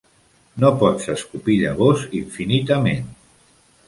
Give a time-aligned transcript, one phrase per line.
[0.61, 3.13] No pots escopir llavors infinitament.